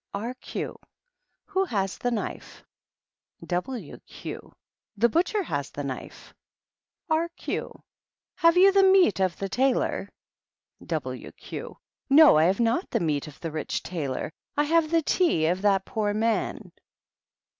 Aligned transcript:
Q. 0.39 0.79
Who 1.45 1.65
has 1.65 1.99
the 1.99 2.09
knife? 2.09 2.63
W. 3.45 3.99
Q. 4.07 4.51
The 4.97 5.09
butcher 5.09 5.43
has 5.43 5.69
the 5.69 5.83
knife. 5.83 6.33
B, 7.07 7.27
Q. 7.37 7.83
Have 8.37 8.57
you 8.57 8.71
the 8.71 8.81
meat 8.81 9.19
of 9.19 9.37
the 9.37 9.47
tailor? 9.47 10.09
TT. 10.83 11.37
Q. 11.37 11.77
No, 12.09 12.35
I 12.37 12.45
have 12.45 12.59
not 12.59 12.89
the 12.89 12.99
meat 12.99 13.27
of 13.27 13.39
the 13.41 13.51
rich 13.51 13.83
tailor; 13.83 14.31
I 14.57 14.63
have 14.63 14.89
the 14.89 15.03
tea 15.03 15.45
of 15.45 15.61
that 15.61 15.85
poor 15.85 16.15
man. 16.15 16.71